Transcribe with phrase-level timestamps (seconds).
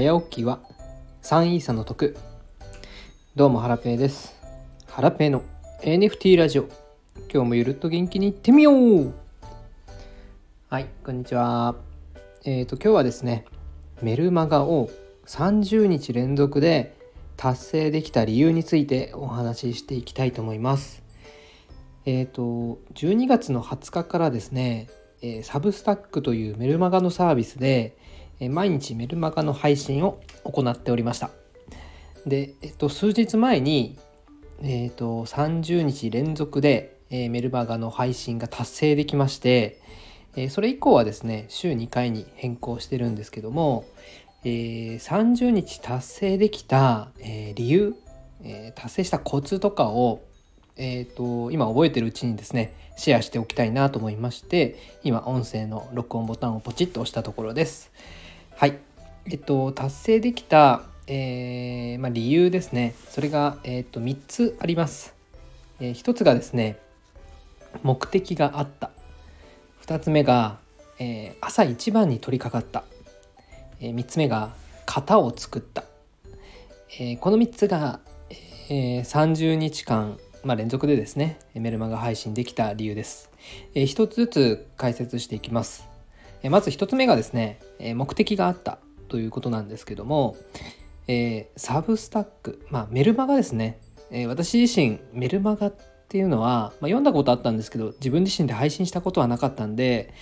[0.00, 0.60] 早起きは
[1.24, 2.16] 3イーサの得。
[3.36, 4.34] どうもハラペーです。
[4.86, 5.42] ハラペーの
[5.82, 6.68] NFT ラジオ。
[7.30, 9.12] 今日もゆるっと元気にいってみよう。
[10.70, 11.74] はいこんにちは。
[12.46, 13.44] えっ、ー、と今日はですね
[14.00, 14.88] メルマガを
[15.26, 16.96] 30日連続で
[17.36, 21.02] 達成できた理由についてお話ししていきたいと思います。
[22.06, 24.88] えっ、ー、と12月の20日からですね
[25.22, 27.98] えサブスタックというメルマガのサービスで、
[28.48, 31.30] 毎日メルマガの配信を行っておりました。
[32.26, 33.98] で、えっと、数日前に、
[34.62, 39.80] えっと、30日連続で、えメルマガの配信が達成できまして、
[40.36, 43.84] えそれ以降はですね週2回に変更してるんですけども、
[44.44, 47.94] えー、30日達成できた、え、理由、
[48.42, 50.22] え、達成したコツとかを
[50.82, 57.92] えーと、今覚えてるうちにですねシェアしておきたいなと思いまして今音声の録音ボタンをポチッと押したところです。
[58.56, 58.78] はい。
[59.26, 62.94] えっと達成できた、えー、まあ、理由ですね。
[63.08, 65.14] それが、えーと、3つあります、
[65.80, 66.78] えー、1つがですね
[67.82, 68.90] 目的があった。
[69.86, 70.58] 2つ目が、
[70.98, 72.84] えー、朝一番に取り掛かった、
[73.80, 74.54] え3つ目が
[74.86, 75.84] 型を作った、
[76.98, 78.00] えこの3つが、
[78.68, 83.30] え30日間まあ、連続でですねメルマガ配信できた理由です、
[83.74, 85.89] えー、一つずつ解説していきます、
[86.42, 90.36] え、まず一つ目がですね、え、目的があったということなんですけども、
[91.08, 95.74] えサブスタック、まあ、メルマガですね、え私自身メルマガっ
[96.08, 100.12] ていうのは、まあ、読んだことあったんですけど自分自身で配信したことはなかったんで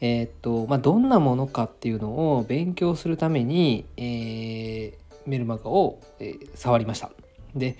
[0.00, 7.12] えっとまあ、どんなものかっていうのを勉強するために、えメルマガを、え触りました。
[7.54, 7.76] で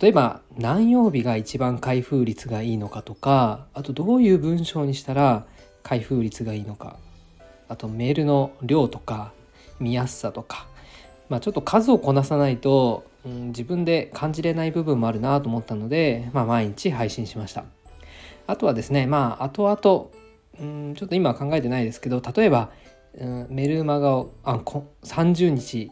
[0.00, 5.46] 例えば何曜日が一番開封率がいいのかとかあとどういう文章にしたら
[5.82, 6.96] 開封率がいいのか
[7.68, 9.32] あとメールの量とか
[9.78, 10.66] 見やすさとか、
[11.28, 17.64] まあ、ちょっと数をこなさないと、うん、自分で感じれない部分もあるなと思ったので、まあ、毎日配信しました
[18.46, 22.70] あとはですねまあ後々、うん、ちょっと今は考えてないですけど例えば、
[23.18, 25.90] うん、メルマガをあこ30日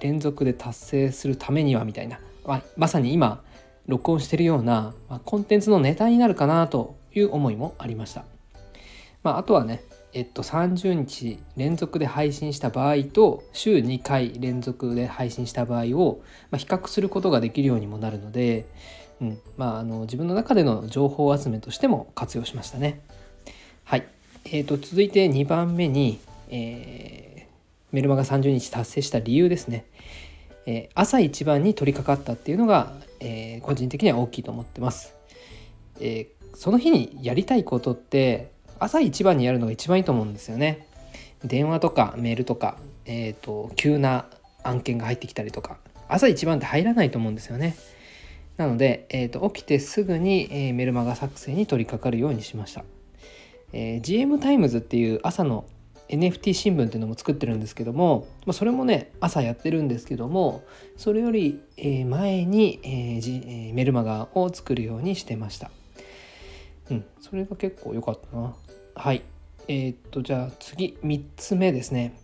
[0.00, 3.42] 連続で達成するためにはみたいなまあ、まさに今
[3.86, 8.24] 録音してるような、まあ、コンテンツのネタになるかなという思いもありました。
[9.22, 18.66] まあ、あとはね、えっと、30日連続で配信した場合と週2回連続で配信した場合を、まあ、比較することができるようにもなるので、
[19.20, 23.00] うんまあ、あの自分の中での情報集めとしても活用しましたね。
[23.84, 24.06] はい、
[24.46, 29.86] えーと、続いて2番目に、えー、メルマガ30日達成した理由ですね。
[30.66, 35.14] えー、朝一番に取り掛かったっていうのが、えー、個人的には大きいと思ってます、
[36.00, 38.51] えー、その日にやりたいことって
[38.82, 40.86] 朝一番にやるのが一番いいと思うんですよね。
[41.44, 44.26] 電話とかメールとか、えーと、急な
[44.62, 45.78] 案件が入ってきたりとか。
[46.08, 47.74] 朝一番って入らないと思うんですよね。
[48.56, 52.84] なので、えーと、起きてすぐに、えー、メルマガ作成に取り掛かるようにしました、
[53.72, 55.64] えー、GM タイムズっていう朝の
[56.10, 60.62] NFT 新聞っていうのも作ってるんですけども、まあ、それもね朝やってるんですけども
[60.98, 61.62] それより
[62.06, 65.70] 前に、えー、メルマガを作るようにしてました。
[66.90, 68.54] うんそれが結構良かったな。
[68.94, 69.22] はい。
[69.68, 72.14] えー、っとじゃあ次3つ目ですね。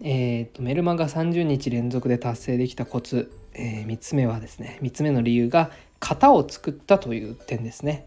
[0.00, 5.70] えー、っとメルマガ30日連続で達成できたコツ、えー、3つ目はですね3つ目の理由が
[6.00, 8.06] 型を作ったという点ですね。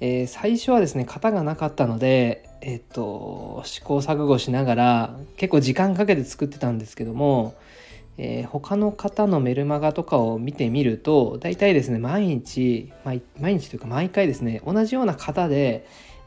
[0.00, 7.54] えー、最初はですね型がなかったので、えっ、と試行錯誤しながら結構時間かけて作ってたんですけども、
[8.18, 13.22] えー、他の方のメルマガとかを見てみると大体ですね毎日毎
[13.58, 15.86] 日というか毎回ですね同じような型で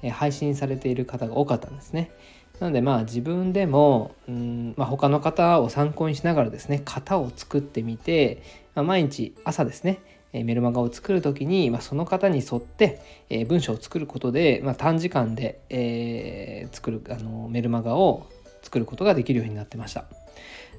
[0.10, 2.12] 配信されている方が多かったんですね。
[2.60, 8.44] なのでまあ自分でもうん、まあ、他の方を参考にしながらですね型を作ってみて、
[8.76, 10.00] まあ、毎日朝ですね
[10.32, 18.28] メルマガを作る時に、まあ、その方に沿って、え、文章を作ることで、まあ、短時間で、えー、作るあのメルマガを
[18.62, 20.06] 作ることができるようになってました。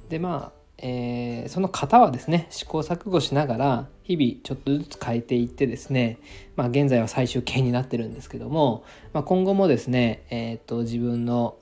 [0.09, 6.19] でまあえー、その型はですね試行錯誤しながら日々ちょっとずつ変えていってですね、
[6.57, 11.57] まあ、現在は最終形になってるんですけども、まあ、今後もですね、えーと、自分の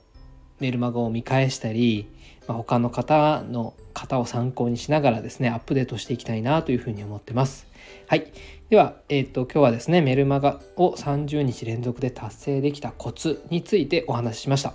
[0.59, 2.07] メルマガを見返したり、
[2.47, 7.67] まあ、他の方の型を参考にしながらですねアップデートしていきたいなというふうに思ってます。
[8.07, 8.31] はい。
[8.69, 14.73] では、えっ、ー、と、今日はですね、メルマガを30日連続で達成できたコツについてお話ししました。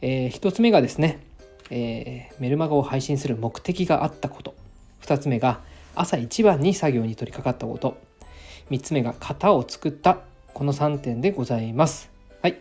[0.00, 1.20] えー、1つ目がですね、
[1.76, 4.54] えー、メルマガを配信する目的があったこと。
[5.02, 5.60] 2つ目が、
[5.96, 7.96] 朝一番に作業に取り掛かったこと。
[8.70, 10.18] 3つ目が、型を作った。
[10.54, 12.10] この3点でございます。
[12.42, 12.58] はい。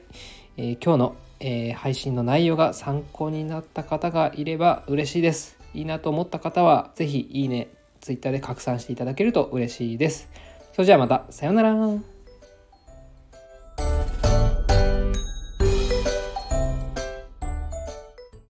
[0.57, 5.57] えー、今日のえー配信の内容が参考になった方がいれば嬉しいです。
[5.73, 7.67] いいなと思った方は、ぜひいいね、
[7.99, 10.29] Twitter で拡散していただけると嬉しいです。
[10.71, 12.12] それじゃあまた、さようなら。